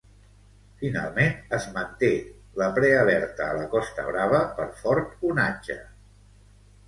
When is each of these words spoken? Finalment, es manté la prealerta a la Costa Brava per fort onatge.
Finalment, 0.77 1.35
es 1.57 1.65
manté 1.75 2.09
la 2.61 2.69
prealerta 2.77 3.45
a 3.49 3.57
la 3.59 3.67
Costa 3.75 4.05
Brava 4.07 4.39
per 4.61 4.67
fort 4.81 5.13
onatge. 5.33 5.77